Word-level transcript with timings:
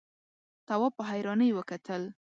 تواب 0.67 0.91
په 0.97 1.03
حيرانۍ 1.09 1.49
وکتل. 1.53 2.01